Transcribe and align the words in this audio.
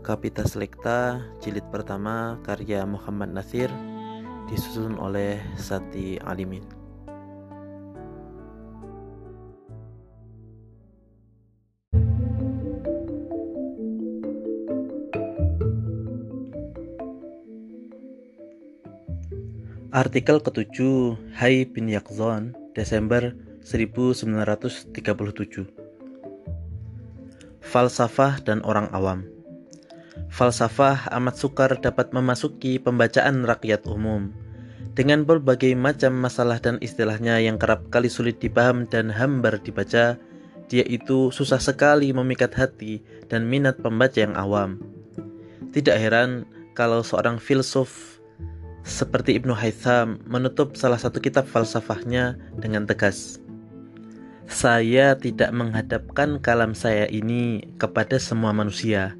Kapita 0.00 0.48
Selekta 0.48 1.20
jilid 1.44 1.68
pertama 1.68 2.40
karya 2.40 2.88
Muhammad 2.88 3.36
Nasir 3.36 3.68
disusun 4.48 4.96
oleh 4.96 5.36
Sati 5.60 6.16
Alimin. 6.24 6.64
Artikel 19.92 20.40
ketujuh 20.40 21.20
Hai 21.36 21.68
bin 21.68 21.92
Yakzon 21.92 22.56
Desember 22.72 23.36
1937 23.68 24.96
Falsafah 27.60 28.40
dan 28.40 28.64
orang 28.64 28.88
awam 28.96 29.39
Falsafah 30.30 31.10
amat 31.20 31.34
sukar 31.36 31.74
dapat 31.82 32.14
memasuki 32.14 32.78
pembacaan 32.78 33.42
rakyat 33.42 33.84
umum 33.90 34.30
dengan 34.90 35.22
berbagai 35.22 35.72
macam 35.78 36.18
masalah 36.18 36.58
dan 36.58 36.76
istilahnya 36.82 37.38
yang 37.38 37.56
kerap 37.56 37.88
kali 37.94 38.10
sulit 38.10 38.42
dipaham 38.42 38.90
dan 38.90 39.06
hambar 39.08 39.62
dibaca, 39.62 40.18
dia 40.66 40.84
itu 40.84 41.30
susah 41.30 41.62
sekali 41.62 42.10
memikat 42.10 42.52
hati 42.52 43.00
dan 43.30 43.46
minat 43.46 43.78
pembaca 43.78 44.18
yang 44.18 44.34
awam. 44.34 44.82
Tidak 45.70 45.94
heran 45.94 46.44
kalau 46.74 47.06
seorang 47.06 47.38
filsuf 47.38 48.18
seperti 48.82 49.38
Ibnu 49.38 49.54
Haytham 49.54 50.18
menutup 50.26 50.74
salah 50.74 50.98
satu 50.98 51.22
kitab 51.22 51.46
falsafahnya 51.46 52.34
dengan 52.58 52.84
tegas. 52.84 53.38
Saya 54.50 55.14
tidak 55.14 55.54
menghadapkan 55.54 56.42
kalam 56.42 56.74
saya 56.74 57.06
ini 57.06 57.62
kepada 57.78 58.18
semua 58.18 58.50
manusia, 58.50 59.14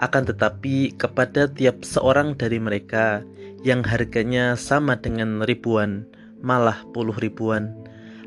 akan 0.00 0.22
tetapi 0.32 0.96
kepada 0.96 1.50
tiap 1.50 1.84
seorang 1.84 2.38
dari 2.38 2.56
mereka 2.56 3.20
yang 3.66 3.84
harganya 3.84 4.56
sama 4.56 4.96
dengan 4.96 5.44
ribuan, 5.44 6.08
malah 6.40 6.80
puluh 6.96 7.14
ribuan, 7.18 7.76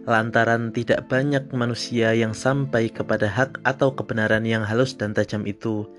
lantaran 0.06 0.70
tidak 0.70 1.10
banyak 1.10 1.44
manusia 1.52 2.14
yang 2.14 2.32
sampai 2.32 2.94
kepada 2.94 3.26
hak 3.26 3.60
atau 3.66 3.92
kebenaran 3.98 4.46
yang 4.46 4.62
halus 4.62 4.94
dan 4.94 5.12
tajam 5.18 5.44
itu, 5.50 5.90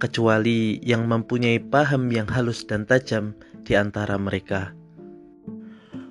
kecuali 0.00 0.80
yang 0.82 1.06
mempunyai 1.06 1.60
paham 1.60 2.10
yang 2.10 2.26
halus 2.26 2.64
dan 2.64 2.88
tajam 2.88 3.36
di 3.62 3.76
antara 3.78 4.16
mereka. 4.16 4.72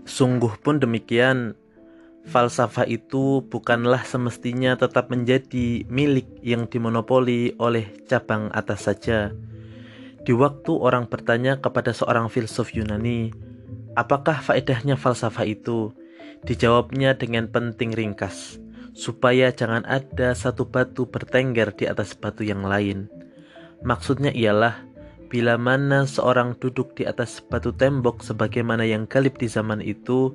Sungguh 0.04 0.56
pun 0.62 0.84
demikian, 0.84 1.56
falsafah 2.24 2.88
itu 2.88 3.44
bukanlah 3.52 4.08
semestinya 4.08 4.80
tetap 4.80 5.12
menjadi 5.12 5.84
milik 5.92 6.40
yang 6.40 6.68
dimonopoli 6.72 7.56
oleh 7.60 7.92
cabang 8.08 8.48
atas 8.56 8.88
saja. 8.88 9.36
Di 10.24 10.32
waktu 10.32 10.72
orang 10.72 11.12
bertanya 11.12 11.60
kepada 11.60 11.92
seorang 11.92 12.32
filsuf 12.32 12.72
Yunani, 12.72 13.36
apakah 14.00 14.40
faedahnya 14.40 14.96
falsafah 14.96 15.44
itu? 15.44 15.92
Dijawabnya 16.48 17.16
dengan 17.20 17.52
penting 17.52 17.92
ringkas, 17.92 18.60
supaya 18.96 19.52
jangan 19.52 19.84
ada 19.84 20.32
satu 20.32 20.64
batu 20.68 21.08
bertengger 21.08 21.76
di 21.76 21.88
atas 21.88 22.16
batu 22.16 22.48
yang 22.48 22.64
lain. 22.64 23.12
Maksudnya 23.84 24.32
ialah, 24.32 24.80
bila 25.28 25.60
mana 25.60 26.08
seorang 26.08 26.56
duduk 26.56 26.96
di 26.96 27.04
atas 27.04 27.44
batu 27.44 27.76
tembok 27.76 28.24
sebagaimana 28.24 28.88
yang 28.88 29.04
galib 29.12 29.36
di 29.36 29.52
zaman 29.52 29.84
itu, 29.84 30.32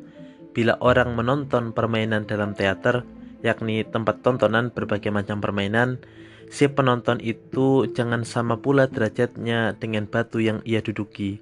bila 0.59 0.75
orang 0.83 1.15
menonton 1.15 1.71
permainan 1.71 2.27
dalam 2.27 2.51
teater, 2.51 3.07
yakni 3.47 3.87
tempat 3.87 4.27
tontonan 4.27 4.75
berbagai 4.75 5.15
macam 5.15 5.39
permainan, 5.39 6.03
si 6.51 6.67
penonton 6.67 7.23
itu 7.23 7.87
jangan 7.95 8.27
sama 8.27 8.59
pula 8.59 8.91
derajatnya 8.91 9.79
dengan 9.79 10.11
batu 10.11 10.43
yang 10.43 10.59
ia 10.67 10.83
duduki. 10.83 11.39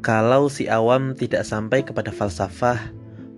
Kalau 0.00 0.48
si 0.48 0.72
awam 0.72 1.12
tidak 1.12 1.44
sampai 1.44 1.84
kepada 1.84 2.08
falsafah, 2.08 2.80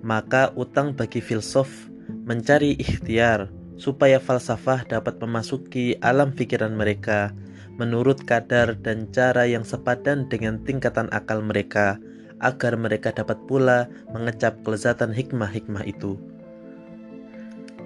maka 0.06 0.54
utang 0.54 0.94
bagi 0.94 1.18
filsuf 1.18 1.90
mencari 2.30 2.78
ikhtiar 2.78 3.50
supaya 3.74 4.22
falsafah 4.22 4.86
dapat 4.86 5.18
memasuki 5.18 5.98
alam 5.98 6.30
pikiran 6.30 6.78
mereka 6.78 7.34
menurut 7.74 8.22
kadar 8.22 8.78
dan 8.78 9.10
cara 9.10 9.50
yang 9.50 9.66
sepadan 9.66 10.30
dengan 10.30 10.62
tingkatan 10.62 11.10
akal 11.10 11.42
mereka 11.42 11.98
agar 12.40 12.76
mereka 12.76 13.12
dapat 13.12 13.40
pula 13.48 13.88
mengecap 14.12 14.60
kelezatan 14.62 15.12
hikmah-hikmah 15.12 15.84
itu. 15.88 16.20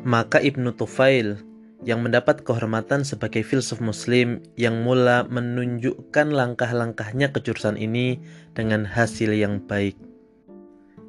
Maka 0.03 0.41
Ibnu 0.41 0.72
Tufail 0.75 1.38
yang 1.81 2.05
mendapat 2.05 2.44
kehormatan 2.44 3.09
sebagai 3.09 3.41
filsuf 3.41 3.81
muslim 3.81 4.44
yang 4.56 4.84
mula 4.84 5.25
menunjukkan 5.28 6.28
langkah-langkahnya 6.28 7.33
ke 7.33 7.41
jurusan 7.41 7.81
ini 7.81 8.21
dengan 8.53 8.84
hasil 8.84 9.33
yang 9.33 9.65
baik. 9.65 9.97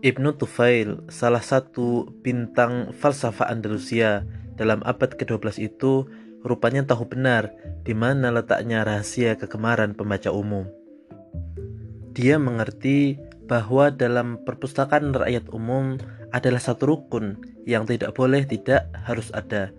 Ibnu 0.01 0.34
Tufail, 0.40 1.06
salah 1.13 1.44
satu 1.44 2.09
bintang 2.25 2.90
falsafah 2.96 3.51
Andalusia 3.51 4.25
dalam 4.57 4.81
abad 4.81 5.13
ke-12 5.13 5.62
itu, 5.62 6.09
rupanya 6.41 6.81
tahu 6.81 7.06
benar 7.06 7.53
di 7.85 7.94
mana 7.94 8.34
letaknya 8.34 8.81
rahasia 8.81 9.38
kegemaran 9.38 9.94
pembaca 9.94 10.34
umum. 10.34 10.66
Dia 12.18 12.41
mengerti 12.41 13.22
bahwa 13.51 13.91
dalam 13.91 14.39
perpustakaan 14.47 15.12
rakyat 15.12 15.51
umum 15.51 16.00
adalah 16.31 16.63
satu 16.63 16.88
rukun 16.88 17.44
yang 17.67 17.84
tidak 17.84 18.16
boleh 18.16 18.47
tidak 18.47 18.88
harus 19.03 19.28
ada, 19.35 19.75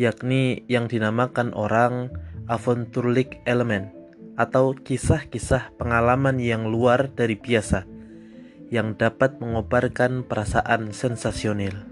yakni 0.00 0.64
yang 0.72 0.88
dinamakan 0.88 1.52
orang 1.52 2.08
avonturlik 2.48 3.44
element 3.44 3.92
atau 4.40 4.72
kisah-kisah 4.72 5.76
pengalaman 5.76 6.40
yang 6.40 6.72
luar 6.72 7.12
dari 7.12 7.36
biasa 7.36 7.84
yang 8.72 8.96
dapat 8.96 9.36
mengobarkan 9.36 10.24
perasaan 10.24 10.96
sensasional. 10.96 11.84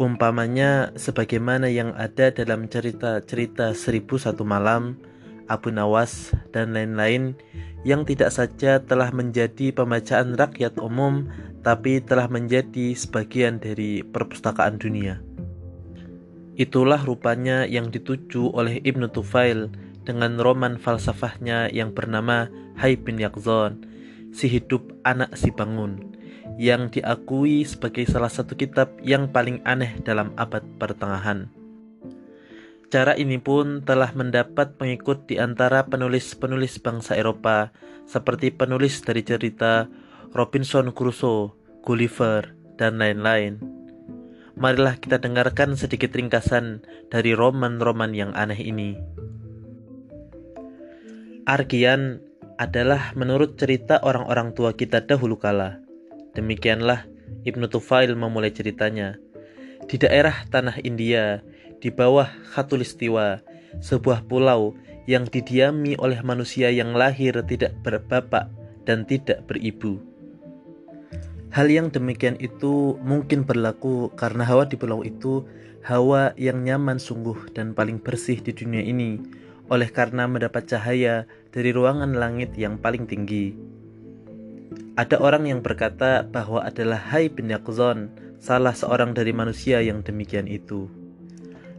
Umpamanya 0.00 0.96
sebagaimana 0.96 1.68
yang 1.68 1.92
ada 1.92 2.32
dalam 2.32 2.72
cerita-cerita 2.72 3.76
Seribu 3.76 4.16
Satu 4.16 4.48
Malam, 4.48 4.96
Abu 5.50 5.74
Nawas, 5.74 6.30
dan 6.54 6.70
lain-lain 6.70 7.34
yang 7.82 8.06
tidak 8.06 8.30
saja 8.30 8.78
telah 8.78 9.10
menjadi 9.10 9.74
pembacaan 9.74 10.38
rakyat 10.38 10.78
umum, 10.78 11.26
tapi 11.66 11.98
telah 11.98 12.30
menjadi 12.30 12.94
sebagian 12.94 13.58
dari 13.58 14.06
perpustakaan 14.06 14.78
dunia. 14.78 15.18
Itulah 16.54 17.02
rupanya 17.02 17.64
yang 17.66 17.90
dituju 17.90 18.52
oleh 18.52 18.78
Ibnu 18.84 19.10
Tufail 19.10 19.72
dengan 20.04 20.36
roman 20.40 20.76
falsafahnya 20.76 21.72
yang 21.72 21.96
bernama 21.96 22.52
Hai 22.76 23.00
bin 23.00 23.16
Yakzon, 23.20 23.80
si 24.32 24.46
hidup 24.48 24.92
anak 25.08 25.36
si 25.36 25.48
bangun, 25.50 26.16
yang 26.60 26.92
diakui 26.92 27.64
sebagai 27.64 28.04
salah 28.08 28.28
satu 28.28 28.56
kitab 28.56 28.92
yang 29.00 29.32
paling 29.32 29.64
aneh 29.64 30.00
dalam 30.04 30.36
abad 30.36 30.60
pertengahan. 30.76 31.48
Cara 32.90 33.14
ini 33.14 33.38
pun 33.38 33.86
telah 33.86 34.10
mendapat 34.18 34.74
pengikut 34.74 35.30
di 35.30 35.38
antara 35.38 35.86
penulis-penulis 35.86 36.82
bangsa 36.82 37.14
Eropa 37.14 37.70
seperti 38.02 38.50
penulis 38.50 38.98
dari 39.06 39.22
cerita 39.22 39.86
Robinson 40.34 40.90
Crusoe, 40.90 41.54
Gulliver, 41.86 42.50
dan 42.74 42.98
lain-lain. 42.98 43.62
Marilah 44.58 44.98
kita 44.98 45.22
dengarkan 45.22 45.78
sedikit 45.78 46.10
ringkasan 46.10 46.82
dari 47.14 47.30
roman-roman 47.30 48.10
yang 48.10 48.34
aneh 48.34 48.58
ini. 48.58 48.98
Argian 51.46 52.18
adalah 52.58 53.14
menurut 53.14 53.54
cerita 53.54 54.02
orang-orang 54.02 54.50
tua 54.50 54.74
kita 54.74 55.06
dahulu 55.06 55.38
kala. 55.38 55.78
Demikianlah 56.34 57.06
Ibnu 57.46 57.70
Tufail 57.70 58.18
memulai 58.18 58.50
ceritanya. 58.50 59.14
Di 59.86 59.96
daerah 59.96 60.44
tanah 60.50 60.82
India, 60.82 61.40
di 61.80 61.88
bawah 61.88 62.28
Khatulistiwa, 62.52 63.40
sebuah 63.80 64.28
pulau 64.28 64.76
yang 65.08 65.26
didiami 65.26 65.96
oleh 65.96 66.20
manusia 66.20 66.68
yang 66.68 66.92
lahir 66.92 67.40
tidak 67.48 67.74
berbapak 67.82 68.52
dan 68.84 69.08
tidak 69.08 69.48
beribu. 69.48 69.98
Hal 71.50 71.66
yang 71.66 71.90
demikian 71.90 72.38
itu 72.38 72.94
mungkin 73.02 73.42
berlaku 73.42 74.14
karena 74.14 74.46
hawa 74.46 74.70
di 74.70 74.78
pulau 74.78 75.02
itu 75.02 75.42
hawa 75.82 76.30
yang 76.38 76.62
nyaman 76.62 77.02
sungguh 77.02 77.50
dan 77.50 77.74
paling 77.74 77.98
bersih 77.98 78.38
di 78.38 78.54
dunia 78.54 78.84
ini, 78.84 79.18
oleh 79.66 79.90
karena 79.90 80.30
mendapat 80.30 80.70
cahaya 80.70 81.26
dari 81.50 81.74
ruangan 81.74 82.14
langit 82.14 82.54
yang 82.54 82.78
paling 82.78 83.08
tinggi. 83.08 83.56
Ada 84.94 85.18
orang 85.18 85.48
yang 85.50 85.64
berkata 85.64 86.22
bahwa 86.22 86.62
adalah 86.62 87.00
Hai 87.00 87.32
bin 87.32 87.50
Yaqzon, 87.50 88.12
salah 88.38 88.76
seorang 88.76 89.10
dari 89.10 89.34
manusia 89.34 89.82
yang 89.82 90.06
demikian 90.06 90.46
itu. 90.46 90.99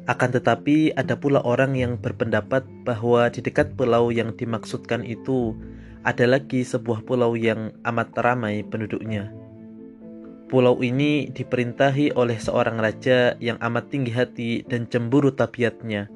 Akan 0.09 0.33
tetapi 0.33 0.97
ada 0.97 1.13
pula 1.13 1.45
orang 1.45 1.77
yang 1.77 1.93
berpendapat 2.01 2.65
bahwa 2.81 3.29
di 3.29 3.45
dekat 3.45 3.77
pulau 3.77 4.09
yang 4.09 4.33
dimaksudkan 4.33 5.05
itu 5.05 5.53
ada 6.01 6.25
lagi 6.25 6.65
sebuah 6.65 7.05
pulau 7.05 7.37
yang 7.37 7.77
amat 7.85 8.09
ramai 8.17 8.65
penduduknya. 8.65 9.29
Pulau 10.49 10.81
ini 10.81 11.29
diperintahi 11.31 12.17
oleh 12.17 12.35
seorang 12.41 12.81
raja 12.81 13.37
yang 13.37 13.61
amat 13.61 13.93
tinggi 13.93 14.11
hati 14.11 14.51
dan 14.67 14.89
cemburu 14.89 15.31
tabiatnya, 15.31 16.11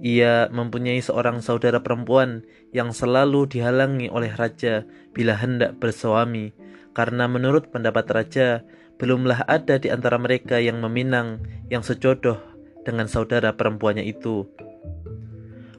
Ia 0.00 0.48
mempunyai 0.48 1.02
seorang 1.02 1.44
saudara 1.44 1.82
perempuan 1.84 2.44
yang 2.72 2.92
selalu 2.94 3.48
dihalangi 3.48 4.08
oleh 4.08 4.32
raja 4.32 4.84
bila 5.12 5.36
hendak 5.36 5.76
bersuami, 5.76 6.56
karena 6.96 7.28
menurut 7.28 7.68
pendapat 7.68 8.06
raja, 8.08 8.64
belumlah 8.96 9.44
ada 9.44 9.76
di 9.76 9.92
antara 9.92 10.16
mereka 10.16 10.56
yang 10.56 10.80
meminang 10.80 11.44
yang 11.68 11.84
sejodoh 11.84 12.55
dengan 12.86 13.10
saudara 13.10 13.50
perempuannya 13.58 14.06
itu. 14.06 14.46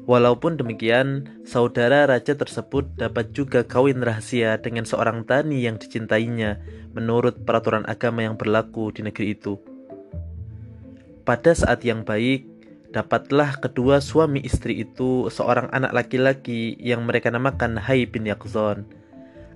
Walaupun 0.07 0.55
demikian, 0.55 1.27
saudara 1.43 2.07
raja 2.07 2.31
tersebut 2.35 2.87
dapat 2.95 3.31
juga 3.35 3.63
kawin 3.63 3.99
rahasia 3.99 4.55
dengan 4.59 4.87
seorang 4.87 5.23
tani 5.27 5.63
yang 5.63 5.75
dicintainya 5.79 6.59
menurut 6.95 7.43
peraturan 7.43 7.83
agama 7.87 8.23
yang 8.23 8.39
berlaku 8.39 8.91
di 8.91 9.03
negeri 9.03 9.35
itu. 9.35 9.59
Pada 11.27 11.51
saat 11.51 11.83
yang 11.83 12.07
baik, 12.07 12.47
dapatlah 12.95 13.59
kedua 13.59 13.99
suami 13.99 14.39
istri 14.47 14.79
itu 14.79 15.27
seorang 15.27 15.67
anak 15.75 15.91
laki-laki 15.91 16.79
yang 16.79 17.03
mereka 17.03 17.27
namakan 17.27 17.75
Hai 17.75 18.07
bin 18.07 18.23
Yakzon. 18.31 18.87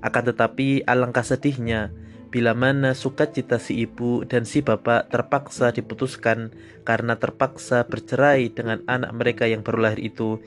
Akan 0.03 0.23
tetapi 0.27 0.83
alangkah 0.83 1.23
sedihnya 1.23 1.95
bila 2.31 2.55
mana 2.55 2.95
sukacita 2.95 3.59
si 3.59 3.83
ibu 3.83 4.23
dan 4.23 4.47
si 4.47 4.63
bapak 4.63 5.11
terpaksa 5.11 5.75
diputuskan 5.75 6.55
karena 6.87 7.19
terpaksa 7.19 7.83
bercerai 7.83 8.47
dengan 8.55 8.79
anak 8.87 9.11
mereka 9.11 9.51
yang 9.51 9.67
baru 9.67 9.91
lahir 9.91 9.99
itu 9.99 10.39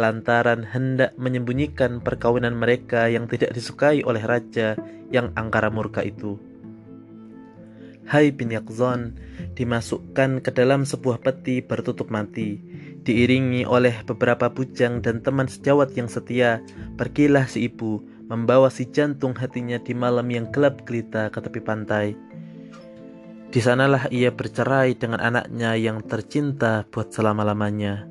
lantaran 0.00 0.64
hendak 0.64 1.12
menyembunyikan 1.20 2.00
perkawinan 2.00 2.56
mereka 2.56 3.12
yang 3.12 3.28
tidak 3.28 3.52
disukai 3.52 4.00
oleh 4.00 4.24
raja 4.24 4.80
yang 5.12 5.32
angkara 5.36 5.68
murka 5.68 6.00
itu. 6.00 6.40
Hai 8.06 8.30
bin 8.30 8.54
Yakzon 8.54 9.18
dimasukkan 9.58 10.40
ke 10.40 10.50
dalam 10.54 10.86
sebuah 10.86 11.20
peti 11.20 11.58
bertutup 11.58 12.06
mati, 12.08 12.60
diiringi 13.02 13.66
oleh 13.66 14.06
beberapa 14.06 14.46
bujang 14.46 15.02
dan 15.02 15.26
teman 15.26 15.50
sejawat 15.50 15.92
yang 15.98 16.06
setia. 16.06 16.62
Pergilah 16.94 17.50
si 17.50 17.66
ibu 17.66 18.15
membawa 18.26 18.70
si 18.70 18.86
jantung 18.90 19.34
hatinya 19.38 19.78
di 19.78 19.94
malam 19.94 20.26
yang 20.30 20.50
gelap 20.50 20.82
gelita 20.82 21.30
ke 21.30 21.38
tepi 21.38 21.60
pantai. 21.62 22.06
Di 23.50 23.62
sanalah 23.62 24.10
ia 24.10 24.34
bercerai 24.34 24.98
dengan 24.98 25.22
anaknya 25.22 25.78
yang 25.78 26.02
tercinta 26.02 26.84
buat 26.90 27.14
selama-lamanya. 27.14 28.04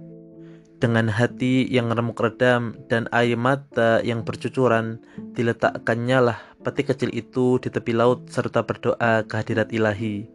Dengan 0.79 1.07
hati 1.07 1.67
yang 1.71 1.91
remuk 1.91 2.19
redam 2.19 2.75
dan 2.91 3.07
air 3.15 3.39
mata 3.39 4.03
yang 4.03 4.23
bercucuran, 4.23 4.99
diletakkannya 5.35 6.19
lah 6.31 6.39
peti 6.63 6.83
kecil 6.83 7.11
itu 7.13 7.61
di 7.61 7.69
tepi 7.71 7.93
laut 7.95 8.27
serta 8.27 8.63
berdoa 8.65 9.23
kehadirat 9.27 9.71
ilahi. 9.71 10.27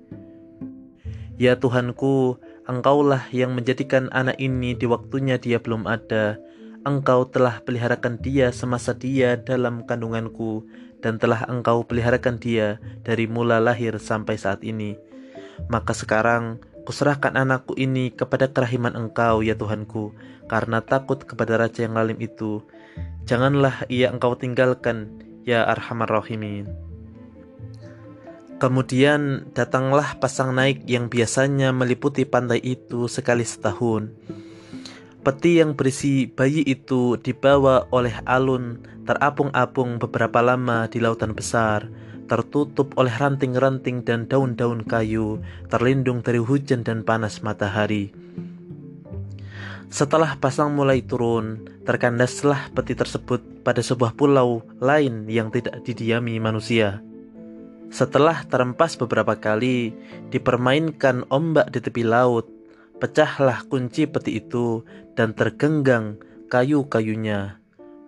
Ya 1.41 1.57
Tuhanku, 1.57 2.37
Engkaulah 2.69 3.27
yang 3.35 3.57
menjadikan 3.57 4.13
anak 4.15 4.39
ini 4.39 4.79
di 4.79 4.87
waktunya 4.87 5.41
dia 5.41 5.59
belum 5.59 5.91
ada, 5.91 6.39
Engkau 6.81 7.29
telah 7.29 7.61
peliharakan 7.61 8.17
dia 8.25 8.49
semasa 8.57 8.97
dia 8.97 9.37
dalam 9.37 9.85
kandunganku 9.85 10.65
dan 11.05 11.21
telah 11.21 11.45
Engkau 11.45 11.85
peliharakan 11.85 12.41
dia 12.41 12.81
dari 13.05 13.29
mula 13.29 13.61
lahir 13.61 14.01
sampai 14.01 14.41
saat 14.41 14.65
ini. 14.65 14.97
Maka 15.69 15.93
sekarang 15.93 16.57
kuserahkan 16.89 17.37
anakku 17.37 17.77
ini 17.77 18.09
kepada 18.09 18.49
kerahiman 18.49 18.97
Engkau 18.97 19.45
ya 19.45 19.53
Tuhanku, 19.53 20.17
karena 20.49 20.81
takut 20.81 21.21
kepada 21.21 21.61
Raja 21.61 21.85
yang 21.85 22.01
lalim 22.01 22.17
itu. 22.17 22.65
Janganlah 23.29 23.85
ia 23.93 24.09
Engkau 24.09 24.33
tinggalkan, 24.41 25.21
ya 25.45 25.69
Arhamar 25.69 26.09
Rahimin. 26.09 26.65
Kemudian 28.57 29.53
datanglah 29.53 30.17
pasang 30.17 30.57
naik 30.57 30.85
yang 30.89 31.13
biasanya 31.13 31.77
meliputi 31.77 32.25
pantai 32.25 32.61
itu 32.65 33.05
sekali 33.05 33.45
setahun. 33.45 34.13
Peti 35.21 35.61
yang 35.61 35.77
berisi 35.77 36.25
bayi 36.25 36.65
itu 36.65 37.21
dibawa 37.21 37.85
oleh 37.93 38.17
alun 38.25 38.81
terapung-apung 39.05 40.01
beberapa 40.01 40.41
lama 40.41 40.89
di 40.89 40.97
lautan 40.97 41.37
besar, 41.37 41.93
tertutup 42.25 42.97
oleh 42.97 43.13
ranting-ranting 43.13 44.01
dan 44.01 44.25
daun-daun 44.25 44.81
kayu, 44.81 45.37
terlindung 45.69 46.25
dari 46.25 46.41
hujan 46.41 46.81
dan 46.81 47.05
panas 47.05 47.45
matahari. 47.45 48.17
Setelah 49.91 50.39
pasang 50.39 50.73
mulai 50.73 51.03
turun, 51.03 51.69
terkandaslah 51.83 52.71
peti 52.73 52.95
tersebut 52.95 53.43
pada 53.67 53.83
sebuah 53.83 54.15
pulau 54.15 54.63
lain 54.79 55.27
yang 55.27 55.51
tidak 55.51 55.83
didiami 55.83 56.39
manusia. 56.41 57.03
Setelah 57.91 58.47
terempas 58.47 58.95
beberapa 58.95 59.35
kali, 59.35 59.91
dipermainkan 60.31 61.27
ombak 61.27 61.75
di 61.75 61.83
tepi 61.83 62.07
laut, 62.07 62.47
Pecahlah 63.01 63.65
kunci 63.65 64.05
peti 64.05 64.45
itu 64.45 64.85
dan 65.17 65.33
tergenggang 65.33 66.21
kayu-kayunya. 66.53 67.57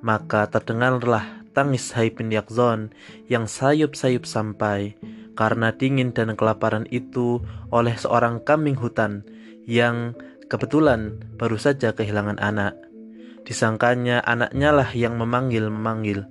Maka 0.04 0.52
terdengarlah 0.52 1.42
tangis 1.56 1.96
Hai 1.96 2.12
bin 2.12 2.28
Yakzon 2.28 2.92
yang 3.24 3.48
sayup-sayup 3.48 4.28
sampai 4.28 5.00
karena 5.32 5.72
dingin 5.72 6.12
dan 6.12 6.36
kelaparan 6.36 6.84
itu 6.92 7.40
oleh 7.72 7.96
seorang 7.96 8.44
kambing 8.44 8.76
hutan 8.76 9.24
yang 9.64 10.12
kebetulan 10.52 11.24
baru 11.40 11.56
saja 11.56 11.96
kehilangan 11.96 12.36
anak. 12.36 12.76
Disangkanya 13.48 14.20
anaknya 14.20 14.70
lah 14.76 14.90
yang 14.92 15.16
memanggil-memanggil. 15.16 16.28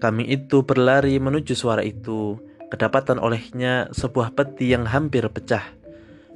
Kambing 0.00 0.32
itu 0.32 0.64
berlari 0.64 1.20
menuju 1.20 1.52
suara 1.52 1.84
itu. 1.84 2.40
Kedapatan 2.72 3.20
olehnya 3.20 3.92
sebuah 3.92 4.32
peti 4.32 4.72
yang 4.72 4.88
hampir 4.88 5.24
pecah. 5.28 5.77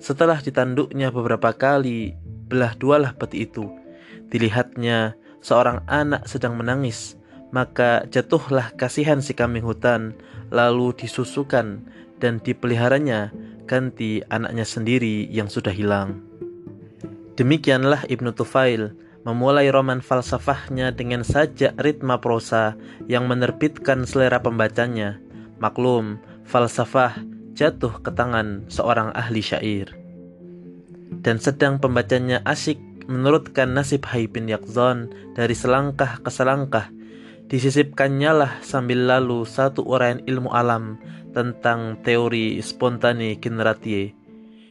Setelah 0.02 0.42
ditanduknya 0.42 1.14
beberapa 1.14 1.54
kali, 1.54 2.18
belah 2.50 2.74
dualah 2.74 3.14
peti 3.14 3.46
itu. 3.46 3.70
Dilihatnya 4.34 5.14
seorang 5.38 5.86
anak 5.86 6.26
sedang 6.26 6.58
menangis, 6.58 7.14
maka 7.54 8.02
jatuhlah 8.10 8.74
kasihan 8.74 9.22
si 9.22 9.30
kambing 9.30 9.62
hutan, 9.62 10.18
lalu 10.50 10.90
disusukan 10.98 11.86
dan 12.18 12.42
dipeliharanya 12.42 13.30
ganti 13.70 14.26
anaknya 14.26 14.66
sendiri 14.66 15.30
yang 15.30 15.46
sudah 15.46 15.70
hilang. 15.70 16.18
Demikianlah 17.38 18.02
Ibnu 18.10 18.34
Tufail 18.34 18.98
memulai 19.22 19.70
roman 19.70 20.02
falsafahnya 20.02 20.90
dengan 20.90 21.22
sajak 21.22 21.78
ritma 21.78 22.18
prosa 22.18 22.74
yang 23.06 23.30
menerbitkan 23.30 24.02
selera 24.02 24.42
pembacanya. 24.42 25.22
Maklum, 25.62 26.18
falsafah 26.42 27.22
jatuh 27.52 28.00
ke 28.00 28.10
tangan 28.12 28.66
seorang 28.68 29.12
ahli 29.12 29.44
syair. 29.44 29.92
Dan 31.22 31.38
sedang 31.38 31.76
pembacanya 31.76 32.40
asyik 32.48 32.80
menurutkan 33.06 33.76
nasib 33.76 34.08
Hai 34.08 34.26
bin 34.26 34.48
Yakzon 34.48 35.12
dari 35.36 35.52
selangkah 35.52 36.18
ke 36.24 36.30
selangkah, 36.32 36.88
disisipkannya 37.52 38.32
lah 38.32 38.52
sambil 38.64 39.04
lalu 39.04 39.44
satu 39.44 39.84
uraian 39.84 40.24
ilmu 40.24 40.50
alam 40.50 40.96
tentang 41.36 42.00
teori 42.00 42.60
spontane 42.64 43.36
generatie. 43.36 44.16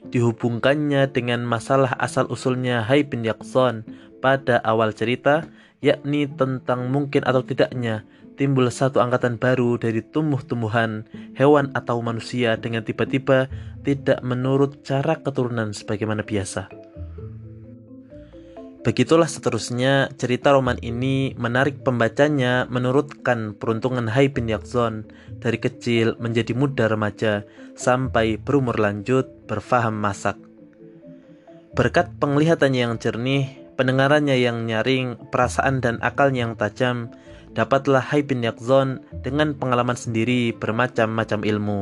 Dihubungkannya 0.02 1.14
dengan 1.14 1.46
masalah 1.46 1.94
asal-usulnya 2.02 2.82
Hai 2.82 3.06
bin 3.06 3.22
Yakzon 3.22 3.86
pada 4.18 4.58
awal 4.66 4.98
cerita, 4.98 5.46
yakni 5.82 6.26
tentang 6.26 6.90
mungkin 6.90 7.22
atau 7.22 7.46
tidaknya 7.46 8.02
timbul 8.36 8.68
satu 8.72 9.00
angkatan 9.00 9.40
baru 9.40 9.80
dari 9.82 10.04
tumbuh-tumbuhan, 10.04 11.08
hewan 11.36 11.72
atau 11.74 12.00
manusia 12.00 12.60
dengan 12.60 12.84
tiba-tiba 12.84 13.52
tidak 13.82 14.20
menurut 14.22 14.86
cara 14.86 15.20
keturunan 15.20 15.74
sebagaimana 15.76 16.22
biasa. 16.22 16.70
Begitulah 18.82 19.30
seterusnya 19.30 20.10
cerita 20.18 20.58
roman 20.58 20.82
ini 20.82 21.38
menarik 21.38 21.86
pembacanya 21.86 22.66
menurutkan 22.66 23.54
peruntungan 23.54 24.10
Hai 24.10 24.34
bin 24.34 24.50
Yakzon 24.50 25.06
dari 25.38 25.62
kecil 25.62 26.18
menjadi 26.18 26.58
muda 26.58 26.90
remaja 26.90 27.46
sampai 27.78 28.42
berumur 28.42 28.82
lanjut 28.82 29.46
berfaham 29.46 29.94
masak. 29.94 30.34
Berkat 31.78 32.10
penglihatannya 32.18 32.82
yang 32.82 32.98
jernih, 32.98 33.54
pendengarannya 33.78 34.34
yang 34.42 34.66
nyaring, 34.66 35.30
perasaan 35.30 35.78
dan 35.78 36.02
akalnya 36.02 36.50
yang 36.50 36.58
tajam, 36.58 37.14
dapatlah 37.52 38.00
Hai 38.00 38.24
bin 38.24 38.44
Yakzon 38.44 39.04
dengan 39.24 39.52
pengalaman 39.56 40.00
sendiri 40.00 40.56
bermacam-macam 40.56 41.44
ilmu. 41.44 41.80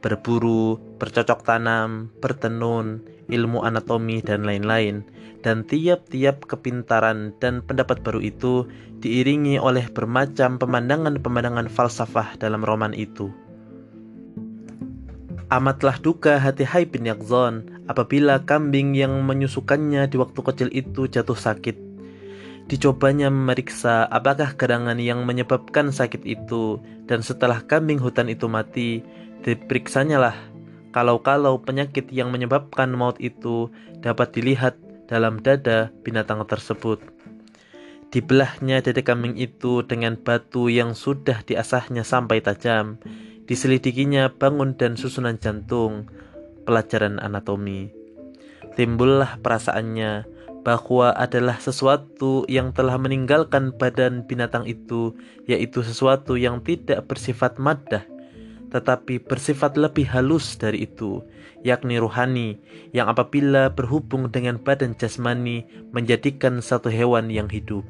Berburu, 0.00 0.80
bercocok 0.96 1.44
tanam, 1.44 2.08
bertenun, 2.24 3.04
ilmu 3.28 3.64
anatomi, 3.64 4.24
dan 4.24 4.48
lain-lain. 4.48 5.04
Dan 5.40 5.64
tiap-tiap 5.64 6.44
kepintaran 6.44 7.32
dan 7.40 7.64
pendapat 7.64 8.04
baru 8.04 8.20
itu 8.20 8.68
diiringi 9.00 9.56
oleh 9.56 9.88
bermacam 9.88 10.60
pemandangan-pemandangan 10.60 11.72
falsafah 11.72 12.36
dalam 12.36 12.60
roman 12.60 12.92
itu. 12.92 13.32
Amatlah 15.50 15.98
duka 15.98 16.38
hati 16.38 16.62
Hai 16.62 16.86
bin 16.86 17.08
Yakzon 17.08 17.82
apabila 17.90 18.44
kambing 18.46 18.94
yang 18.94 19.26
menyusukannya 19.26 20.06
di 20.06 20.14
waktu 20.14 20.40
kecil 20.46 20.68
itu 20.70 21.10
jatuh 21.10 21.34
sakit 21.34 21.89
Dicobanya 22.70 23.34
memeriksa 23.34 24.06
apakah 24.06 24.54
gerangan 24.54 24.94
yang 25.02 25.26
menyebabkan 25.26 25.90
sakit 25.90 26.22
itu 26.22 26.78
dan 27.10 27.18
setelah 27.18 27.66
kambing 27.66 27.98
hutan 27.98 28.30
itu 28.30 28.46
mati, 28.46 29.02
diperiksanya 29.42 30.22
lah 30.22 30.36
kalau-kalau 30.94 31.58
penyakit 31.62 32.10
yang 32.14 32.34
menyebabkan 32.34 32.90
maut 32.94 33.18
itu 33.18 33.70
dapat 34.02 34.34
dilihat 34.34 34.78
dalam 35.10 35.42
dada 35.42 35.90
binatang 36.06 36.42
tersebut. 36.46 37.02
Dibelahnya 38.10 38.82
dada 38.82 39.02
kambing 39.02 39.38
itu 39.38 39.86
dengan 39.86 40.18
batu 40.18 40.66
yang 40.66 40.98
sudah 40.98 41.46
diasahnya 41.46 42.02
sampai 42.02 42.42
tajam. 42.42 42.98
Diselidikinya 43.46 44.30
bangun 44.30 44.78
dan 44.78 44.94
susunan 44.94 45.38
jantung, 45.38 46.10
pelajaran 46.66 47.22
anatomi. 47.22 47.90
Timbullah 48.74 49.38
perasaannya 49.42 50.26
bahwa 50.60 51.16
adalah 51.16 51.56
sesuatu 51.56 52.44
yang 52.46 52.72
telah 52.76 53.00
meninggalkan 53.00 53.72
badan 53.72 54.24
binatang 54.28 54.68
itu, 54.68 55.16
yaitu 55.48 55.80
sesuatu 55.80 56.36
yang 56.36 56.60
tidak 56.60 57.08
bersifat 57.08 57.56
madah, 57.56 58.04
tetapi 58.70 59.18
bersifat 59.24 59.74
lebih 59.80 60.06
halus 60.06 60.54
dari 60.60 60.84
itu, 60.84 61.24
yakni 61.64 61.96
ruhani, 61.96 62.60
yang 62.92 63.08
apabila 63.08 63.72
berhubung 63.72 64.28
dengan 64.28 64.60
badan 64.60 64.92
jasmani 64.96 65.66
menjadikan 65.90 66.60
satu 66.60 66.92
hewan 66.92 67.32
yang 67.32 67.48
hidup. 67.48 67.82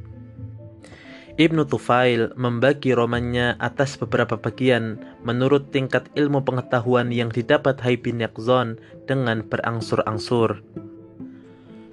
Ibnu 1.40 1.64
Tufail 1.64 2.36
membagi 2.36 2.92
romannya 2.92 3.56
atas 3.64 3.96
beberapa 3.96 4.36
bagian 4.36 5.00
menurut 5.24 5.72
tingkat 5.72 6.04
ilmu 6.12 6.44
pengetahuan 6.44 7.08
yang 7.08 7.32
didapat 7.32 7.80
Hai 7.80 7.96
bin 7.96 8.20
Yakzon 8.20 8.76
dengan 9.08 9.40
berangsur-angsur. 9.48 10.60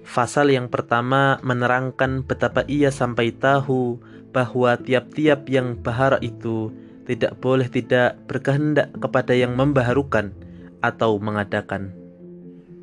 Fasal 0.08 0.56
yang 0.56 0.72
pertama 0.72 1.36
menerangkan 1.44 2.24
betapa 2.24 2.64
ia 2.72 2.96
sampai 2.96 3.36
tahu 3.36 4.00
bahwa 4.32 4.80
tiap-tiap 4.80 5.52
yang 5.52 5.76
bahara 5.84 6.16
itu 6.24 6.72
tidak 7.04 7.36
boleh 7.44 7.68
tidak 7.68 8.16
berkehendak 8.24 8.96
kepada 8.96 9.36
yang 9.36 9.60
membaharukan 9.60 10.32
atau 10.80 11.20
mengadakan. 11.20 11.92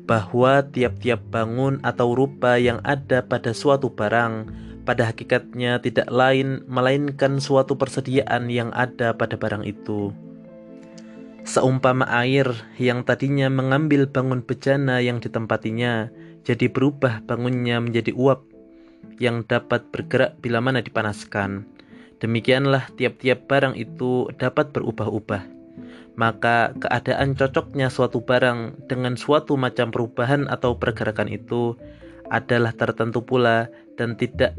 Bahwa 0.05 0.61
tiap-tiap 0.69 1.17
bangun 1.33 1.81
atau 1.81 2.13
rupa 2.13 2.61
yang 2.61 2.77
ada 2.85 3.25
pada 3.25 3.57
suatu 3.57 3.89
barang 3.89 4.45
pada 4.85 5.09
hakikatnya 5.09 5.81
tidak 5.81 6.05
lain 6.13 6.61
melainkan 6.69 7.41
suatu 7.41 7.73
persediaan 7.73 8.53
yang 8.53 8.69
ada 8.69 9.17
pada 9.17 9.33
barang 9.33 9.65
itu. 9.65 10.13
Seumpama 11.41 12.05
air 12.09 12.53
yang 12.77 13.01
tadinya 13.01 13.49
mengambil 13.49 14.05
bangun 14.05 14.45
bejana 14.45 15.01
yang 15.01 15.17
ditempatinya, 15.17 16.13
jadi 16.45 16.69
berubah 16.69 17.25
bangunnya 17.25 17.81
menjadi 17.81 18.13
uap 18.13 18.45
yang 19.17 19.41
dapat 19.49 19.89
bergerak 19.89 20.37
bila 20.39 20.61
mana 20.61 20.85
dipanaskan. 20.85 21.65
Demikianlah 22.21 22.87
tiap-tiap 22.95 23.49
barang 23.49 23.75
itu 23.75 24.29
dapat 24.37 24.71
berubah-ubah. 24.71 25.43
Maka 26.15 26.71
keadaan 26.79 27.35
cocoknya 27.35 27.91
suatu 27.91 28.23
barang 28.23 28.87
dengan 28.87 29.19
suatu 29.19 29.59
macam 29.59 29.91
perubahan 29.91 30.47
atau 30.47 30.79
pergerakan 30.79 31.27
itu 31.27 31.75
adalah 32.31 32.71
tertentu 32.71 33.19
pula 33.25 33.67
dan 33.99 34.15
tidak 34.15 34.55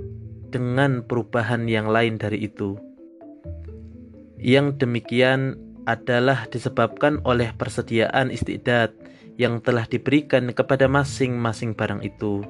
dengan 0.52 1.00
perubahan 1.06 1.64
yang 1.64 1.88
lain 1.88 2.20
dari 2.20 2.44
itu. 2.44 2.76
Yang 4.36 4.84
demikian 4.84 5.56
adalah 5.88 6.44
disebabkan 6.50 7.24
oleh 7.24 7.54
persediaan 7.56 8.28
istidat 8.28 8.92
yang 9.36 9.60
telah 9.60 9.84
diberikan 9.84 10.52
kepada 10.52 10.88
masing-masing 10.88 11.76
barang 11.76 12.04
itu. 12.04 12.44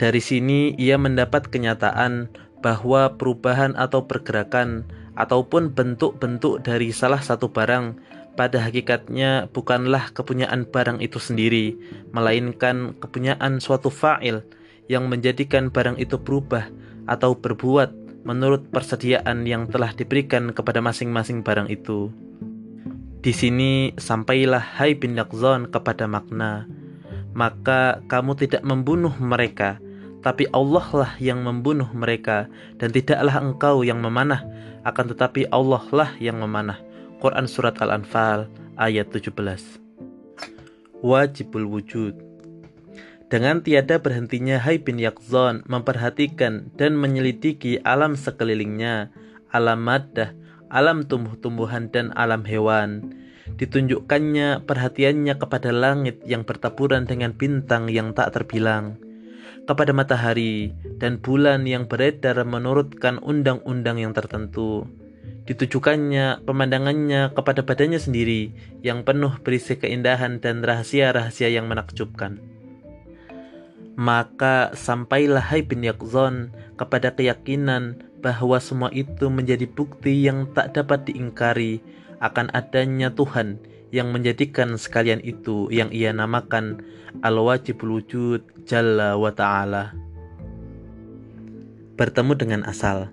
Dari 0.00 0.20
sini 0.20 0.72
ia 0.80 0.96
mendapat 0.96 1.52
kenyataan 1.52 2.32
bahwa 2.64 3.16
perubahan 3.16 3.76
atau 3.76 4.04
pergerakan 4.08 4.88
ataupun 5.16 5.76
bentuk-bentuk 5.76 6.64
dari 6.64 6.92
salah 6.92 7.20
satu 7.20 7.52
barang 7.52 8.00
pada 8.36 8.62
hakikatnya 8.64 9.52
bukanlah 9.52 10.08
kepunyaan 10.16 10.64
barang 10.64 11.04
itu 11.04 11.20
sendiri, 11.20 11.76
melainkan 12.16 12.96
kepunyaan 12.96 13.60
suatu 13.60 13.92
fa'il 13.92 14.40
yang 14.88 15.12
menjadikan 15.12 15.68
barang 15.68 16.00
itu 16.00 16.16
berubah 16.16 16.72
atau 17.04 17.36
berbuat 17.36 17.92
menurut 18.24 18.68
persediaan 18.72 19.44
yang 19.44 19.68
telah 19.68 19.92
diberikan 19.92 20.52
kepada 20.56 20.80
masing-masing 20.80 21.44
barang 21.44 21.68
itu. 21.68 22.08
Di 23.20 23.36
sini 23.36 23.92
sampailah 24.00 24.80
Hai 24.80 24.96
bin 24.96 25.12
Yakzon 25.12 25.68
kepada 25.68 26.08
makna. 26.08 26.64
Maka 27.36 28.00
kamu 28.08 28.32
tidak 28.32 28.64
membunuh 28.66 29.12
mereka 29.20 29.76
Tapi 30.24 30.48
Allah 30.56 30.82
lah 30.90 31.12
yang 31.22 31.46
membunuh 31.46 31.86
mereka 31.94 32.50
Dan 32.74 32.90
tidaklah 32.90 33.38
engkau 33.38 33.86
yang 33.86 34.02
memanah 34.02 34.42
Akan 34.82 35.06
tetapi 35.06 35.46
Allah 35.54 35.84
lah 35.94 36.10
yang 36.18 36.42
memanah. 36.42 36.82
Quran 37.22 37.46
Surat 37.46 37.78
Al-Anfal 37.78 38.50
ayat 38.74 39.12
17 39.12 39.36
Wajibul 41.04 41.68
Wujud. 41.68 42.16
Dengan 43.30 43.62
tiada 43.62 44.02
berhentinya 44.02 44.60
Hai 44.60 44.82
bin 44.82 45.00
Yakzon 45.00 45.64
memperhatikan 45.64 46.74
dan 46.76 46.98
menyelidiki 46.98 47.80
alam 47.86 48.18
sekelilingnya, 48.18 49.08
alam 49.48 49.80
madah, 49.80 50.36
alam 50.70 51.04
tumbuh-tumbuhan 51.04 51.90
dan 51.90 52.14
alam 52.14 52.46
hewan. 52.46 53.12
Ditunjukkannya 53.58 54.64
perhatiannya 54.64 55.34
kepada 55.36 55.74
langit 55.74 56.22
yang 56.24 56.46
bertaburan 56.46 57.04
dengan 57.04 57.34
bintang 57.34 57.90
yang 57.92 58.16
tak 58.16 58.32
terbilang, 58.32 58.96
kepada 59.68 59.92
matahari 59.92 60.72
dan 60.96 61.20
bulan 61.20 61.68
yang 61.68 61.84
beredar 61.84 62.40
menurutkan 62.46 63.20
undang-undang 63.20 64.00
yang 64.00 64.16
tertentu. 64.16 64.88
Ditujukannya 65.44 66.46
pemandangannya 66.46 67.34
kepada 67.34 67.66
badannya 67.66 67.98
sendiri 67.98 68.54
yang 68.86 69.02
penuh 69.02 69.34
berisi 69.42 69.74
keindahan 69.76 70.38
dan 70.38 70.62
rahasia-rahasia 70.62 71.50
yang 71.50 71.66
menakjubkan. 71.66 72.38
Maka 73.98 74.72
sampailah 74.78 75.42
Hai 75.42 75.66
bin 75.66 75.82
Yakzon 75.82 76.54
kepada 76.78 77.12
keyakinan 77.12 78.09
bahwa 78.20 78.60
semua 78.60 78.92
itu 78.92 79.32
menjadi 79.32 79.64
bukti 79.66 80.28
yang 80.28 80.48
tak 80.52 80.76
dapat 80.76 81.08
diingkari 81.08 81.80
akan 82.20 82.52
adanya 82.52 83.08
Tuhan 83.12 83.56
yang 83.90 84.14
menjadikan 84.14 84.78
sekalian 84.78 85.18
itu 85.24 85.66
yang 85.72 85.90
ia 85.90 86.14
namakan 86.14 86.84
Al-Wajibul 87.26 88.00
Wujud 88.00 88.40
Jalla 88.68 89.18
wa 89.18 89.34
Ta'ala. 89.34 89.96
Bertemu 91.98 92.32
dengan 92.38 92.62
asal. 92.64 93.10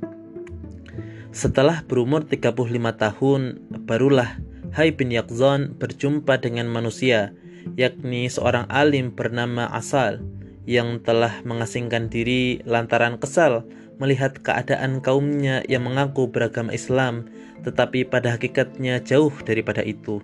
Setelah 1.33 1.83
berumur 1.83 2.23
35 2.23 2.53
tahun, 2.93 3.41
barulah 3.83 4.37
Hai 4.71 4.93
bin 4.93 5.09
Yakzon 5.09 5.75
berjumpa 5.75 6.37
dengan 6.39 6.69
manusia, 6.69 7.33
yakni 7.75 8.29
seorang 8.29 8.69
alim 8.69 9.11
bernama 9.11 9.67
Asal 9.73 10.21
yang 10.67 11.01
telah 11.01 11.41
mengasingkan 11.47 12.11
diri 12.11 12.61
lantaran 12.67 13.17
kesal 13.17 13.65
melihat 13.97 14.37
keadaan 14.41 15.01
kaumnya 15.01 15.65
yang 15.65 15.85
mengaku 15.85 16.29
beragama 16.29 16.73
Islam, 16.73 17.29
tetapi 17.65 18.05
pada 18.05 18.37
hakikatnya 18.37 19.01
jauh 19.01 19.33
daripada 19.45 19.81
itu. 19.81 20.21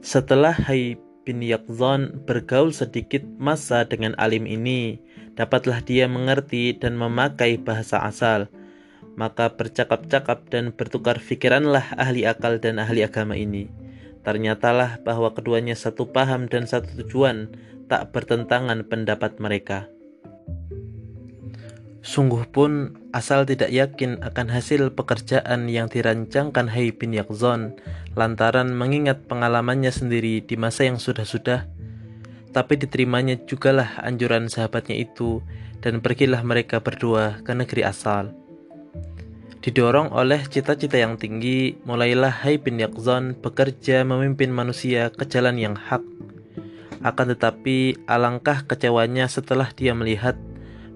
Setelah 0.00 0.54
Hai 0.54 0.98
bin 1.24 1.40
Yakzon 1.40 2.24
bergaul 2.28 2.70
sedikit 2.70 3.24
masa 3.40 3.82
dengan 3.88 4.14
alim 4.20 4.46
ini, 4.46 5.00
dapatlah 5.34 5.82
dia 5.82 6.06
mengerti 6.06 6.76
dan 6.76 6.94
memakai 6.94 7.58
bahasa 7.58 8.00
asal. 8.04 8.46
Maka 9.14 9.54
bercakap-cakap 9.54 10.50
dan 10.50 10.74
bertukar 10.74 11.22
fikiranlah 11.22 11.94
ahli 11.94 12.26
akal 12.26 12.58
dan 12.58 12.82
ahli 12.82 13.06
agama 13.06 13.38
ini. 13.38 13.70
Ternyatalah 14.26 15.04
bahwa 15.04 15.30
keduanya 15.36 15.78
satu 15.78 16.10
paham 16.10 16.50
dan 16.50 16.66
satu 16.66 16.90
tujuan, 17.04 17.52
tak 17.86 18.10
bertentangan 18.10 18.82
pendapat 18.88 19.38
mereka. 19.38 19.86
Sungguh 22.04 22.44
pun 22.52 23.00
asal 23.16 23.48
tidak 23.48 23.72
yakin 23.72 24.20
akan 24.20 24.52
hasil 24.52 24.92
pekerjaan 24.92 25.72
yang 25.72 25.88
dirancangkan 25.88 26.68
Hai 26.68 26.92
bin 26.92 27.16
Yakzon 27.16 27.80
lantaran 28.12 28.76
mengingat 28.76 29.24
pengalamannya 29.24 29.88
sendiri 29.88 30.44
di 30.44 30.60
masa 30.60 30.84
yang 30.84 31.00
sudah-sudah 31.00 31.64
tapi 32.54 32.78
diterimanya 32.78 33.40
jugalah 33.50 33.98
anjuran 34.06 34.46
sahabatnya 34.46 34.94
itu 35.00 35.42
dan 35.82 35.98
pergilah 35.98 36.46
mereka 36.46 36.78
berdua 36.78 37.42
ke 37.42 37.50
negeri 37.50 37.82
asal. 37.82 38.30
Didorong 39.64 40.14
oleh 40.14 40.44
cita-cita 40.46 41.00
yang 41.00 41.18
tinggi, 41.18 41.74
mulailah 41.82 42.30
Hai 42.30 42.62
bin 42.62 42.78
Yakzon 42.78 43.34
bekerja 43.42 44.06
memimpin 44.06 44.54
manusia 44.54 45.10
ke 45.10 45.26
jalan 45.26 45.58
yang 45.58 45.74
hak. 45.74 46.04
Akan 47.00 47.32
tetapi 47.32 48.06
alangkah 48.06 48.64
kecewanya 48.68 49.26
setelah 49.26 49.72
dia 49.72 49.96
melihat 49.96 50.38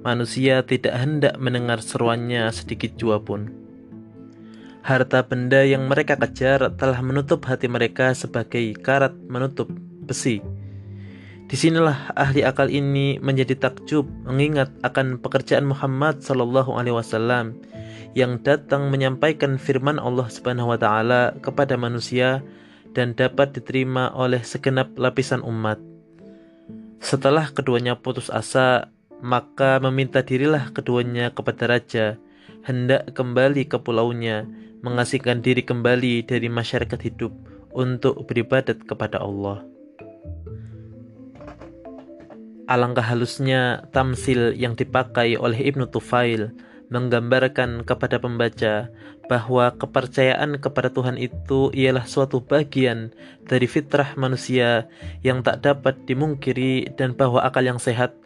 manusia 0.03 0.63
tidak 0.67 0.95
hendak 0.95 1.35
mendengar 1.39 1.83
seruannya 1.83 2.49
sedikit 2.55 2.95
jua 2.99 3.23
pun. 3.23 3.51
Harta 4.83 5.21
benda 5.27 5.67
yang 5.67 5.85
mereka 5.85 6.17
kejar 6.17 6.73
telah 6.81 7.01
menutup 7.05 7.45
hati 7.45 7.69
mereka 7.69 8.17
sebagai 8.17 8.73
karat 8.81 9.13
menutup 9.29 9.69
besi. 10.07 10.41
Di 11.49 11.57
sinilah 11.57 12.13
ahli 12.13 12.45
akal 12.45 12.69
ini 12.69 13.17
menjadi 13.21 13.57
takjub 13.57 14.05
mengingat 14.29 14.69
akan 14.85 15.17
pekerjaan 15.21 15.65
Muhammad 15.65 16.21
Sallallahu 16.21 16.77
Alaihi 16.77 16.97
Wasallam 16.97 17.57
yang 18.13 18.41
datang 18.45 18.93
menyampaikan 18.93 19.57
firman 19.57 19.97
Allah 19.97 20.29
Subhanahu 20.29 20.77
Wa 20.77 20.79
Taala 20.81 21.23
kepada 21.41 21.77
manusia 21.81 22.45
dan 22.93 23.17
dapat 23.17 23.57
diterima 23.57 24.13
oleh 24.13 24.45
segenap 24.45 24.93
lapisan 25.01 25.41
umat. 25.45 25.81
Setelah 27.01 27.49
keduanya 27.55 27.97
putus 27.97 28.29
asa, 28.29 28.93
maka 29.21 29.83
meminta 29.83 30.23
dirilah 30.23 30.71
keduanya 30.71 31.35
kepada 31.35 31.67
raja, 31.67 32.21
hendak 32.63 33.15
kembali 33.15 33.67
ke 33.67 33.79
pulaunya, 33.83 34.47
mengasingkan 34.83 35.43
diri 35.43 35.67
kembali 35.67 36.27
dari 36.27 36.47
masyarakat 36.47 37.01
hidup 37.03 37.35
untuk 37.75 38.27
beribadat 38.31 38.83
kepada 38.87 39.19
Allah. 39.23 39.67
Alangkah 42.69 43.05
halusnya 43.05 43.89
tamsil 43.97 44.53
yang 44.53 44.77
dipakai 44.77 45.41
oleh 45.41 45.57
Ibnu 45.73 45.89
Tufail 45.89 46.53
menggambarkan 46.93 47.85
kepada 47.85 48.21
pembaca 48.21 48.93
bahwa 49.29 49.73
kepercayaan 49.77 50.57
kepada 50.57 50.89
Tuhan 50.89 51.21
itu 51.21 51.69
ialah 51.73 52.09
suatu 52.09 52.41
bagian 52.41 53.13
dari 53.45 53.69
fitrah 53.69 54.17
manusia 54.17 54.89
yang 55.21 55.45
tak 55.45 55.65
dapat 55.65 56.01
dimungkiri 56.09 56.97
dan 56.97 57.13
bahwa 57.13 57.45
akal 57.45 57.65
yang 57.65 57.77
sehat 57.77 58.17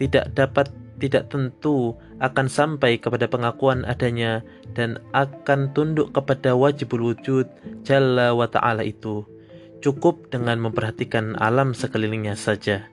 tidak 0.00 0.32
dapat 0.32 0.72
tidak 1.00 1.32
tentu 1.32 1.96
akan 2.20 2.46
sampai 2.48 3.00
kepada 3.00 3.24
pengakuan 3.28 3.88
adanya 3.88 4.44
dan 4.76 5.00
akan 5.16 5.72
tunduk 5.72 6.12
kepada 6.12 6.52
wajibul 6.52 7.12
wujud 7.12 7.48
Jalla 7.84 8.36
wa 8.36 8.44
ta'ala 8.44 8.84
itu. 8.84 9.24
Cukup 9.80 10.28
dengan 10.28 10.60
memperhatikan 10.60 11.40
alam 11.40 11.72
sekelilingnya 11.72 12.36
saja. 12.36 12.92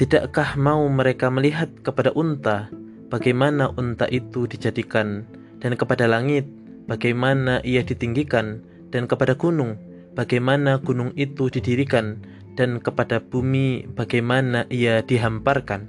Tidakkah 0.00 0.56
mau 0.56 0.88
mereka 0.88 1.28
melihat 1.28 1.68
kepada 1.84 2.08
unta? 2.16 2.72
Bagaimana 3.12 3.68
unta 3.76 4.08
itu 4.08 4.48
dijadikan, 4.48 5.28
dan 5.60 5.76
kepada 5.76 6.08
langit, 6.08 6.48
bagaimana 6.88 7.60
ia 7.60 7.84
ditinggikan, 7.84 8.64
dan 8.88 9.04
kepada 9.04 9.36
gunung, 9.36 9.76
bagaimana 10.16 10.80
gunung 10.80 11.12
itu 11.20 11.52
didirikan, 11.52 12.24
dan 12.60 12.76
kepada 12.76 13.24
bumi, 13.24 13.88
bagaimana 13.96 14.68
ia 14.68 15.00
dihamparkan. 15.00 15.88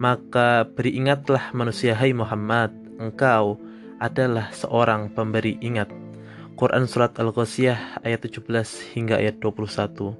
Maka 0.00 0.64
beringatlah 0.64 1.52
manusia 1.52 1.92
hai 1.92 2.16
Muhammad, 2.16 2.72
engkau 2.96 3.60
adalah 4.00 4.48
seorang 4.56 5.12
pemberi 5.12 5.60
ingat. 5.60 5.92
Quran 6.56 6.88
Surat 6.88 7.12
Al-Qasiyah 7.20 8.00
ayat 8.00 8.24
17 8.24 8.96
hingga 8.96 9.20
ayat 9.20 9.36
21 9.44 10.16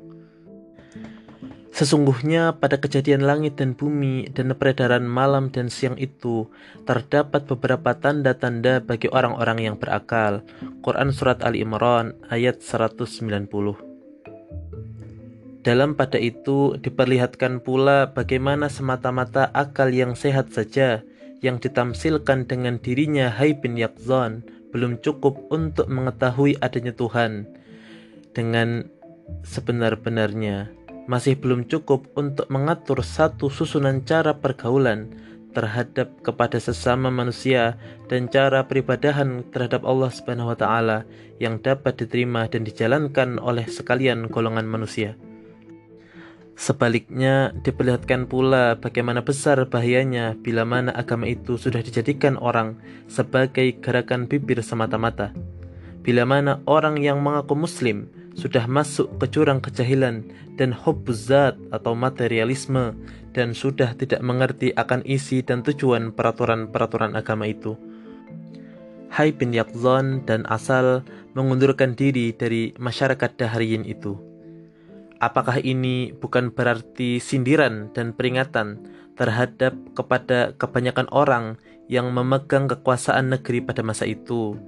Sesungguhnya 1.73 2.53
pada 2.61 2.77
kejadian 2.77 3.25
langit 3.25 3.57
dan 3.57 3.73
bumi 3.73 4.29
dan 4.29 4.53
peredaran 4.53 5.09
malam 5.09 5.49
dan 5.49 5.73
siang 5.73 5.97
itu 5.97 6.53
terdapat 6.85 7.49
beberapa 7.49 7.97
tanda-tanda 7.97 8.85
bagi 8.85 9.09
orang-orang 9.09 9.73
yang 9.73 9.77
berakal. 9.81 10.45
Quran 10.85 11.17
Surat 11.17 11.41
Ali 11.41 11.65
Imran 11.65 12.13
ayat 12.29 12.61
190 12.61 13.93
Dalam 15.63 15.95
pada 15.95 16.19
itu 16.19 16.75
diperlihatkan 16.75 17.63
pula 17.63 18.11
bagaimana 18.11 18.67
semata-mata 18.67 19.47
akal 19.55 19.95
yang 19.95 20.19
sehat 20.19 20.51
saja 20.51 21.07
yang 21.39 21.63
ditamsilkan 21.63 22.51
dengan 22.51 22.83
dirinya 22.83 23.31
Hai 23.31 23.55
bin 23.55 23.79
Yakzon 23.79 24.43
belum 24.75 24.99
cukup 25.07 25.39
untuk 25.55 25.87
mengetahui 25.87 26.59
adanya 26.59 26.91
Tuhan 26.91 27.47
dengan 28.35 28.91
sebenar-benarnya 29.47 30.75
masih 31.07 31.39
belum 31.39 31.71
cukup 31.71 32.11
untuk 32.19 32.51
mengatur 32.51 33.03
satu 33.07 33.47
susunan 33.47 34.03
cara 34.03 34.39
pergaulan 34.39 35.15
terhadap 35.55 36.11
kepada 36.27 36.59
sesama 36.59 37.13
manusia 37.13 37.79
dan 38.11 38.27
cara 38.27 38.67
peribadahan 38.67 39.47
terhadap 39.55 39.87
Allah 39.87 40.11
Subhanahu 40.11 40.51
wa 40.51 40.59
taala 40.59 40.99
yang 41.39 41.63
dapat 41.63 42.03
diterima 42.03 42.51
dan 42.51 42.67
dijalankan 42.67 43.39
oleh 43.39 43.69
sekalian 43.69 44.27
golongan 44.27 44.67
manusia. 44.67 45.15
Sebaliknya, 46.63 47.51
diperlihatkan 47.67 48.31
pula 48.31 48.79
bagaimana 48.79 49.19
besar 49.27 49.59
bahayanya 49.67 50.39
bila 50.39 50.63
mana 50.63 50.95
agama 50.95 51.27
itu 51.27 51.59
sudah 51.59 51.83
dijadikan 51.83 52.39
orang 52.39 52.79
sebagai 53.11 53.83
gerakan 53.83 54.31
bibir 54.31 54.63
semata-mata. 54.63 55.35
Bila 56.07 56.23
mana 56.23 56.63
orang 56.71 57.03
yang 57.03 57.19
mengaku 57.19 57.59
muslim 57.59 58.07
sudah 58.39 58.71
masuk 58.71 59.11
ke 59.19 59.27
jurang 59.35 59.59
kejahilan 59.59 60.23
dan 60.55 60.71
hubbuzat 60.71 61.59
atau 61.75 61.99
materialisme 61.99 62.95
dan 63.35 63.59
sudah 63.59 63.99
tidak 63.99 64.23
mengerti 64.23 64.71
akan 64.79 65.03
isi 65.03 65.43
dan 65.43 65.67
tujuan 65.67 66.15
peraturan-peraturan 66.15 67.19
agama 67.19 67.51
itu. 67.51 67.75
Hai 69.11 69.35
bin 69.35 69.51
Yakzon 69.51 70.31
dan 70.31 70.47
Asal 70.47 71.03
mengundurkan 71.35 71.99
diri 71.99 72.31
dari 72.31 72.71
masyarakat 72.79 73.35
dahriyin 73.35 73.83
itu. 73.83 74.31
Apakah 75.23 75.63
ini 75.63 76.11
bukan 76.11 76.51
berarti 76.51 77.23
sindiran 77.23 77.95
dan 77.95 78.11
peringatan 78.11 78.83
terhadap 79.15 79.71
kepada 79.95 80.59
kebanyakan 80.59 81.07
orang 81.15 81.63
yang 81.87 82.11
memegang 82.11 82.67
kekuasaan 82.67 83.31
negeri 83.31 83.63
pada 83.63 83.87
masa 83.87 84.03
itu 84.03 84.59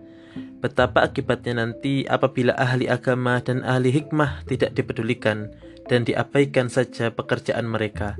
Betapa 0.64 1.04
akibatnya 1.04 1.60
nanti 1.60 2.08
apabila 2.08 2.56
ahli 2.56 2.88
agama 2.88 3.38
dan 3.44 3.60
ahli 3.62 3.92
hikmah 3.92 4.48
tidak 4.48 4.72
dipedulikan 4.72 5.52
dan 5.92 6.08
diabaikan 6.08 6.72
saja 6.72 7.12
pekerjaan 7.12 7.68
mereka. 7.68 8.16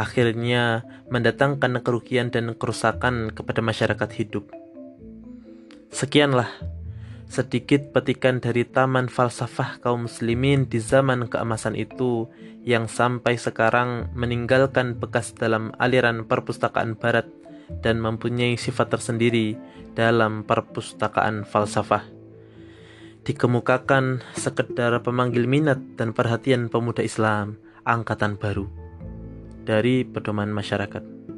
Akhirnya 0.00 0.88
mendatangkan 1.12 1.84
kerugian 1.84 2.32
dan 2.32 2.56
kerusakan 2.56 3.28
kepada 3.36 3.60
masyarakat 3.60 4.10
hidup. 4.16 4.48
Sekianlah 5.92 6.48
sedikit 7.32 7.96
petikan 7.96 8.44
dari 8.44 8.68
taman 8.68 9.08
falsafah 9.08 9.80
kaum 9.80 10.04
muslimin 10.04 10.68
di 10.68 10.76
zaman 10.76 11.32
keemasan 11.32 11.72
itu 11.80 12.28
yang 12.60 12.92
sampai 12.92 13.40
sekarang 13.40 14.12
meninggalkan 14.12 15.00
bekas 15.00 15.32
dalam 15.32 15.72
aliran 15.80 16.28
perpustakaan 16.28 16.92
barat 16.92 17.24
dan 17.80 18.04
mempunyai 18.04 18.60
sifat 18.60 18.92
tersendiri 18.92 19.56
dalam 19.96 20.44
perpustakaan 20.44 21.48
falsafah. 21.48 22.04
Dikemukakan 23.24 24.20
sekedar 24.36 24.92
pemanggil 25.00 25.48
minat 25.48 25.80
dan 25.96 26.12
perhatian 26.12 26.68
pemuda 26.68 27.00
Islam 27.00 27.56
angkatan 27.88 28.36
baru 28.36 28.68
dari 29.64 30.04
pedoman 30.04 30.52
masyarakat. 30.52 31.31